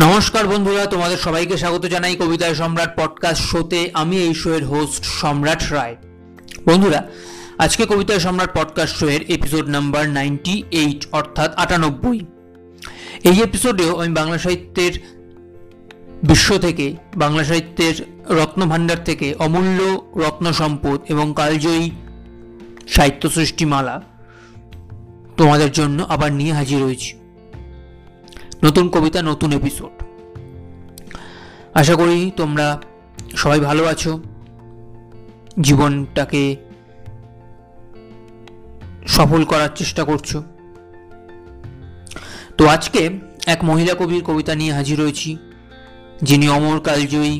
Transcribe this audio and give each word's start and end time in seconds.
নমস্কার 0.00 0.48
বন্ধুরা, 0.48 0.86
তোমাদের 0.86 1.16
সবাইকে 1.16 1.56
স্বাগত 1.56 1.86
জানাই 1.86 2.16
কবিতায় 2.16 2.54
সম্রাট 2.54 2.96
পডকাস্ট 2.96 3.44
শোতে 3.44 3.90
আমি 3.92 4.18
এই 4.18 4.34
শোয়ের 4.34 4.64
হোস্ট 4.66 5.04
সম্রাট 5.04 5.72
রায়। 5.72 5.96
বন্ধুরা, 6.64 7.08
আজকে 7.58 7.86
কবিতায় 7.86 8.18
সম্রাট 8.18 8.54
পডকাস্ট 8.54 8.96
শোয়ের 8.96 9.22
এপিসোড 9.22 9.68
নাম্বার 9.68 10.08
নাইনটি 10.08 10.62
এইট 10.70 11.06
অর্থাৎ 11.12 11.54
আটানব্বই। 11.54 12.20
এই 13.24 13.42
এপিসোডেও 13.42 14.00
আমি 14.00 14.14
বাংলা 14.14 14.38
সাহিত্যের 14.38 14.92
বিশ্ব 16.22 16.58
থেকে, 16.58 16.96
বাংলা 17.16 17.44
সাহিত্যের 17.44 17.94
রত্নভাণ্ডার 18.28 19.04
থেকে 19.04 19.34
অমূল্য 19.38 20.10
রত্ন 20.16 20.52
সম্পদ 20.52 21.00
এবং 21.08 21.32
কালজয়ী 21.36 21.90
সাহিত্য 22.88 23.30
সৃষ্টিমালা 23.30 24.02
তোমাদের 25.36 25.72
জন্য 25.72 26.02
আবার 26.08 26.32
নিয়ে 26.32 26.52
হাজির 26.52 26.82
হয়েছি। 26.82 27.17
নতুন 28.64 28.88
কবিতা, 28.88 29.22
নতুন 29.22 29.50
এপিসোড 29.52 29.94
আশা 31.74 31.94
করি 31.96 32.30
তোমরা 32.36 32.66
সবাই 33.36 33.60
ভালো 33.60 33.82
আছো। 33.86 34.12
জীবনটাকে 35.60 36.42
সফল 39.06 39.44
করার 39.44 39.68
চেষ্টা 39.76 40.02
করছ। 40.04 40.30
তো 42.56 42.62
আজকে 42.66 43.02
এক 43.46 43.60
মহিলা 43.64 43.94
কবির 43.94 44.22
কবিতা 44.24 44.54
নিয়ে 44.54 44.72
হাজির 44.72 45.00
হয়েছি, 45.00 45.30
যিনি 46.22 46.46
অমর 46.48 46.78
কালজয়ী 46.80 47.34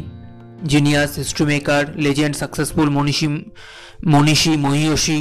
genius 0.64 1.10
history 1.16 1.44
maker 1.46 1.84
legend 1.96 2.34
successful 2.36 2.88
মনীষী 2.90 3.28
মনীষী, 4.06 4.56
মহিয়সী, 4.56 5.20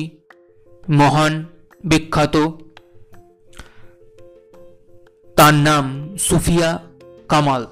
মহান, 0.90 1.34
বিখ্যাত। 1.84 2.36
তার 5.38 5.56
নাম 5.68 5.86
সুফিয়া 6.18 6.70
কামাল 7.28 7.64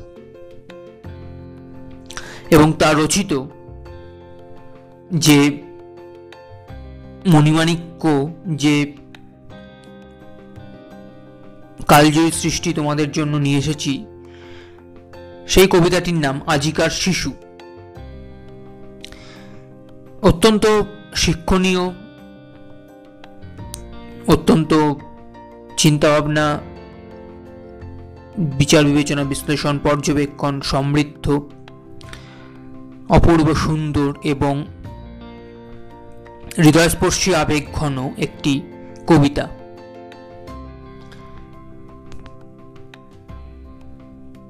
এবং 2.52 2.68
তার 2.80 2.96
রচিত 2.98 3.32
যে 5.26 5.38
মণিমাণিক্য, 7.28 8.04
যে 8.56 8.76
কালজয়ী 11.88 12.32
সৃষ্টি 12.32 12.70
তোমাদের 12.74 13.10
জন্য 13.12 13.34
নিয়ে 13.38 13.58
এসেছি, 13.58 13.94
সেই 15.48 15.68
কবিতাটির 15.68 16.18
নাম 16.26 16.36
আজিকার 16.48 16.92
শিশু। 17.04 17.32
অত্যন্ত 20.22 20.66
শিক্ষণীয়, 21.16 21.84
অত্যন্ত 24.28 24.72
চিন্তাভাবনা 25.78 26.46
বিচার 28.38 28.84
বিবেচনা 28.84 29.24
বিশ্লেষণ 29.24 29.80
পর্যবেক্ষণ 29.84 30.62
সমৃদ্ধ, 30.62 31.42
অপূর্ব 33.10 33.56
সুন্দর 33.56 34.14
এবং 34.24 34.68
হৃদয়স্পর্শী 36.58 37.34
আবেগ 37.34 37.66
ঘন 37.74 38.10
একটি 38.18 38.62
কবিতা। 39.08 39.50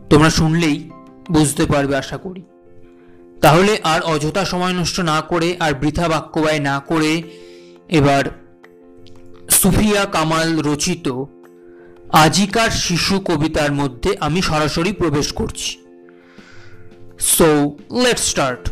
তোমরা 0.09 0.29
শুনলেই 0.29 0.89
বুঝতে 1.31 1.65
পারবে 1.65 1.97
আশা 1.97 2.17
করি। 2.17 2.43
তাহলে 3.41 3.79
আর 3.83 4.01
অযথা 4.01 4.45
সময় 4.45 4.73
নষ্ট 4.73 4.99
না 4.99 5.21
করে 5.21 5.55
আর 5.59 5.73
বৃথা 5.73 6.07
বাক্যবায় 6.07 6.59
না 6.59 6.79
করে 6.79 7.23
এবার 7.89 8.23
সুফিয়া 9.49 10.05
কামাল 10.05 10.59
রচিত 10.61 11.23
আজিকার 12.11 12.71
শিশু 12.71 13.19
কবিতার 13.19 13.71
মধ্যে 13.71 14.17
আমি 14.19 14.41
সরাসরি 14.41 14.91
প্রবেশ 14.93 15.33
করছি। 15.33 15.77
সো 17.19 17.77
লেট 17.91 18.19
স্টার্ট 18.19 18.69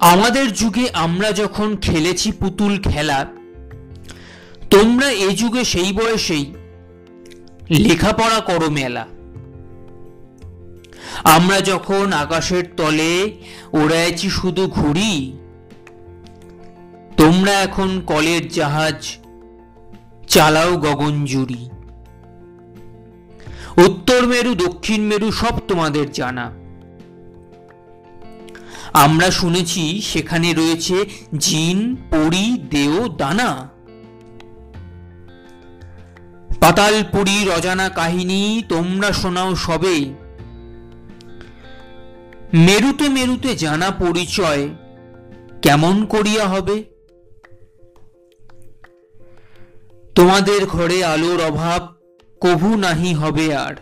আমাদের 0.00 0.52
যুগে 0.52 0.88
আমরা 0.92 1.32
যখন 1.32 1.76
খেলেছি 1.76 2.32
পুতুল 2.32 2.78
খেলা, 2.78 3.26
তোমরা 4.70 5.10
এ 5.10 5.28
যুগে 5.28 5.64
সেই 5.64 5.92
বয়সেই 5.92 6.54
লেখাপড়া 7.70 8.40
করো 8.40 8.70
মেলা। 8.70 9.06
আমরা 11.24 11.60
যখন 11.60 12.12
আকাশের 12.12 12.64
তলে 12.76 13.32
ওড়াইছি 13.72 14.30
শুধু 14.30 14.66
ঘুড়ি 14.66 15.36
তোমরা 17.20 17.52
এখন 17.52 18.00
কলের 18.06 18.48
জাহাজ 18.48 19.16
চালাও 20.28 20.76
গগন 20.76 21.24
জুড়ি। 21.24 21.70
উত্তর 23.76 24.26
মেরু, 24.26 24.54
দক্ষিণ 24.54 25.00
মেরু 25.00 25.32
সব 25.32 25.60
তোমাদের 25.68 26.12
জানা। 26.12 26.52
আমরা 28.92 29.30
শুনেছি 29.30 30.00
সেখানে 30.04 30.52
রয়েছে 30.52 31.04
জিন, 31.38 31.96
পরি, 32.10 32.62
দেও, 32.70 33.08
দানা। 33.08 33.68
পাতালপুরীর 36.60 37.50
অজানা 37.50 37.88
কাহিনী, 37.88 38.62
তোমরা 38.68 39.12
শোনাও 39.12 39.56
সবে। 39.56 40.14
মেরুতে 42.54 43.08
মেরুতে 43.08 43.56
জানা 43.56 43.90
পরিচয় 43.90 44.68
কেমন 45.62 46.04
করিয়া 46.04 46.48
হবে? 46.48 46.89
তোমাদের 50.14 50.66
ঘরে 50.66 51.04
আলোর 51.04 51.44
অভাব 51.44 51.88
কভু 52.40 52.76
নাহি 52.76 53.14
হবে 53.14 53.54
আর। 53.54 53.74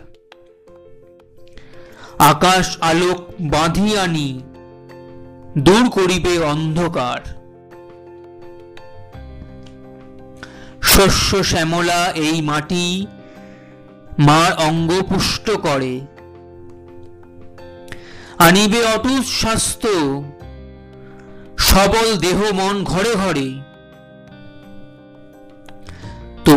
আকাশ 2.19 2.77
আলোক 2.81 3.17
বাঁধি 3.41 3.97
আনি 3.97 4.43
দূর 5.57 5.89
করিবে 5.89 6.39
অন্ধকার। 6.39 7.39
শস্য 10.81 11.43
শ্যামলা 11.43 12.11
এই 12.15 12.41
মাটি 12.41 13.07
মার 14.19 14.53
অঙ্গ 14.53 14.91
পুষ্ট 15.01 15.49
করে। 15.49 16.01
আনিবে 18.37 18.85
অটুট 18.85 19.25
স্বাস্থ্য, 19.25 20.23
সবল 21.57 22.17
দেহ 22.17 22.43
মন 22.53 22.83
ঘরে 22.83 23.15
ঘরে। 23.15 23.68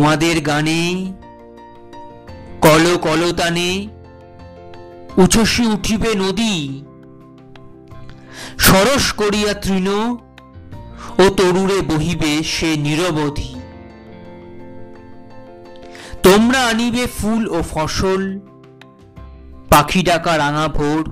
তোমাদের 0.03 0.41
গানে 0.41 0.83
কল 2.61 2.85
কলতানে 3.03 3.89
উচ্ছ্বসী 5.17 5.65
উঠিবে 5.67 6.11
নদী। 6.15 6.57
সরস 8.59 9.13
করিয়া 9.13 9.53
তৃণ 9.55 9.89
ও 11.19 11.25
তরুরে 11.37 11.79
বহিবে 11.81 12.43
সে 12.43 12.77
নিরবধি। 12.77 13.55
তোমরা 16.23 16.61
আনিবে 16.67 17.07
ফুল 17.07 17.43
ও 17.49 17.63
ফসল, 17.71 18.23
পাখি 19.71 20.03
ডাকা 20.03 20.39
রাঙা 20.39 20.69
ভোর। 20.69 21.05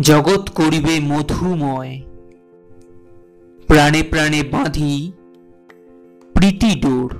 জগৎ 0.00 0.50
করিবে 0.50 0.94
মধুময়। 1.00 2.02
প্রাণে 3.66 4.02
প্রাণে 4.02 4.42
বাঁধি 4.42 5.12
প্রীতি 6.40 6.70
ডোর। 6.84 7.10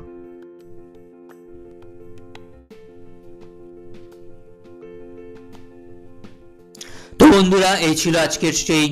তো 7.19 7.25
বন্ধুরা, 7.35 7.71
এই 7.89 7.95
ছিল 8.01 8.15
আজকের 8.27 8.55
সেই 8.67 8.87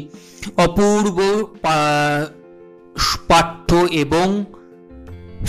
অপূর্ব 0.66 1.18
পাঠ্য 3.30 3.70
এবং 4.02 4.26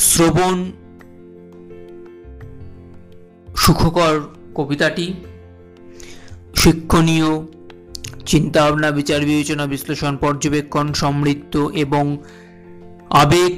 শ্রবণ 0.10 0.58
সুখকর 3.62 4.16
কবিতাটি। 4.58 5.06
শিক্ষণীয় 6.62 7.32
চিন্তাভাবনা, 8.32 8.90
বিচার, 8.92 9.22
বিবেচনা, 9.30 9.66
বিশ্লেষণ, 9.74 10.14
পর্যবেক্ষণ, 10.26 10.86
সমৃদ্ধ 11.02 11.54
এবং 11.84 12.06
আবেগ 13.24 13.54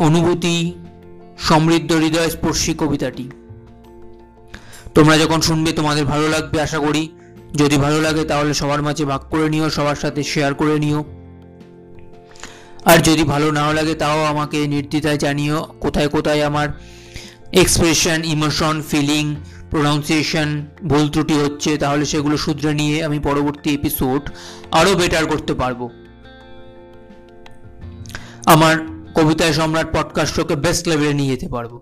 অনুভূতি, 0.00 0.74
সমৃদ্ধ 1.38 1.92
হৃদয়স্পর্শী 1.92 2.74
কবিতাটি। 2.78 3.30
তোমরা 4.94 5.18
যখন 5.18 5.40
শুনবে 5.40 5.72
তোমাদের 5.72 6.04
ভালো 6.04 6.28
লাগবে 6.28 6.60
আশা 6.60 6.78
করি। 6.78 7.08
যদি 7.54 7.76
ভালো 7.76 8.00
লাগে 8.00 8.24
তাহলে 8.24 8.54
সবার 8.54 8.82
মাঝে 8.82 9.04
ভাগ 9.04 9.20
করে 9.30 9.48
নিও, 9.48 9.70
সবার 9.70 9.96
সাথে 9.96 10.22
শেয়ার 10.22 10.54
করে 10.54 10.78
নিও। 10.78 11.04
আর 12.84 12.98
যদি 12.98 13.22
ভালো 13.24 13.52
নাও 13.52 13.72
লাগে 13.72 13.94
তাও 13.94 14.24
আমাকে 14.24 14.66
নির্দ্বিধায় 14.66 15.18
জানিও, 15.18 15.66
কোথায় 15.80 16.08
কোথায় 16.08 16.42
আমার 16.42 16.68
এক্সপ্রেশন 17.52 18.24
ইমোশন 18.24 18.82
ফিলিং 18.88 19.24
প্রোনাউন্সিয়েশন 19.70 20.48
ভুল 20.84 21.08
ত্রুটি 21.08 21.34
হচ্ছে, 21.34 21.76
তাহলে 21.76 22.04
সেগুলো 22.04 22.36
শুধরে 22.36 22.74
নিয়ে 22.74 23.04
আমি 23.04 23.18
পরবর্তী 23.18 23.74
এপিসোড 23.74 24.22
আরও 24.70 24.94
বেটার 24.94 25.26
করতে 25.26 25.54
পারব। 25.54 25.80
আমার 28.46 28.99
কবিতায় 29.20 29.52
সম্রাট 29.52 29.96
পডকাস্টকে 29.96 30.56
বেস্ট 30.56 30.88
লেভেলে 30.88 31.14
নিয়ে 31.14 31.30
যেতে 31.30 31.48
পারব। 31.48 31.80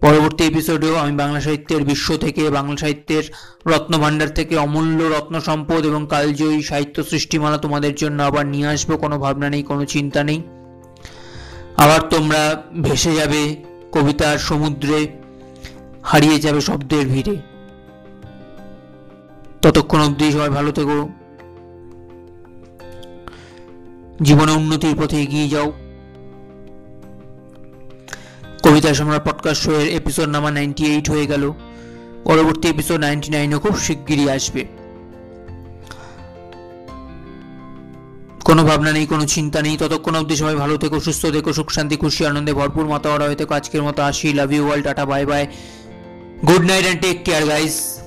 পরবর্তী 0.00 0.44
এপিসোডেও 0.44 0.96
আমি 0.96 1.16
বাংলা 1.16 1.40
সাহিত্যের 1.40 1.84
বিশ্ব 1.84 2.16
থেকে, 2.16 2.50
বাংলা 2.50 2.76
সাহিত্যের 2.76 3.22
রত্নভাণ্ডার 3.66 4.34
থেকে 4.34 4.56
অমূল্য 4.56 5.04
রত্ন 5.04 5.40
সম্পদ 5.40 5.86
এবং 5.86 6.06
কালজয়ী 6.10 6.62
সাহিত্য 6.62 7.04
সৃষ্টিমালা 7.04 7.58
তোমাদের 7.58 7.94
জন্য 7.94 8.22
আবার 8.22 8.46
নিয়ে 8.46 8.66
আসব। 8.66 8.96
কোনো 8.96 9.18
ভাবনা 9.18 9.50
নেই, 9.50 9.62
কোনো 9.62 9.84
চিন্তা 9.84 10.24
নেই। 10.24 10.42
আবার 11.76 12.00
তোমরা 12.02 12.62
ভেসে 12.82 13.14
যাবে 13.14 13.56
কবিতার 13.92 14.38
সমুদ্রে, 14.38 15.06
হারিয়ে 16.02 16.38
যাবে 16.38 16.60
শব্দের 16.60 17.06
ভিড়ে। 17.06 17.36
ততক্ষণ 19.62 20.00
অবধি 20.00 20.32
সবাই 20.32 20.48
ভালো 20.48 20.72
থেকো। 20.72 21.08
জীবনে 24.22 24.52
উন্নতির 24.52 24.96
পথে 25.02 25.22
এগিয়ে 25.22 25.48
যাও। 25.48 25.72
কবিতা 28.70 28.94
সম্রাট 28.94 29.28
পডকাস্ট 29.28 29.62
শোয়ের 29.62 29.88
এপিসোড 29.88 30.28
নাম্বার 30.28 30.52
নাইনটি 30.52 30.86
এইট 30.86 31.10
হয়ে 31.10 31.26
গেল। 31.26 31.52
পরবর্তী 32.24 32.68
এপিসোড 32.68 33.00
নাইনটি 33.00 33.30
নাইনও 33.30 33.58
খুব 33.58 33.78
শিগগিরই 33.78 34.30
আসবে। 34.30 34.64
কোনো 38.44 38.64
ভাবনা 38.64 38.92
নেই, 38.92 39.06
কোনো 39.06 39.26
চিন্তা 39.26 39.62
নেই। 39.62 39.76
ততক্ষণ 39.76 40.14
অবধি 40.14 40.36
সবাই 40.36 40.54
ভালো 40.54 40.76
থেকো, 40.76 41.00
সুস্থ 41.00 41.26
থেকো, 41.26 41.52
সুখ, 41.52 41.70
শান্তি, 41.70 41.96
খুশি, 41.96 42.26
আনন্দে 42.26 42.52
ভরপুর 42.52 42.86
মাতাওয়ারা 42.86 43.24
হয়ে 43.24 43.36
থেকো 43.36 43.54
আজকের 43.54 43.82
মতো 43.82 44.02
আসি। 44.02 44.32
Love 44.32 44.52
you 44.52 44.66
all 44.66 44.82
tata 44.82 45.06
bye 45.06 45.26
bye 45.26 45.46
good 46.46 46.64
night 46.64 46.84
and 46.84 47.00
take 47.00 47.24
care 47.24 47.46
guys 47.46 47.99